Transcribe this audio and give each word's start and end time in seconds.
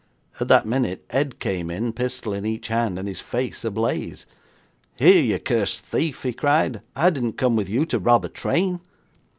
'At 0.39 0.47
that 0.47 0.65
minute 0.65 1.05
Ed 1.11 1.37
came 1.37 1.69
in, 1.69 1.93
pistol 1.93 2.33
in 2.33 2.43
each 2.43 2.69
hand, 2.69 2.97
and 2.97 3.07
his 3.07 3.21
face 3.21 3.63
ablaze. 3.63 4.25
'"Here, 4.95 5.21
you 5.21 5.37
cursed 5.37 5.81
thief!" 5.81 6.23
he 6.23 6.33
cried, 6.33 6.81
"I 6.95 7.11
didn't 7.11 7.37
come 7.37 7.55
with 7.55 7.69
you 7.69 7.85
to 7.85 7.99
rob 7.99 8.25
a 8.25 8.29
train!" 8.29 8.79